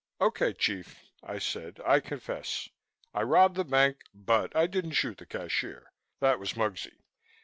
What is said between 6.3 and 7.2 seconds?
was Muggsy.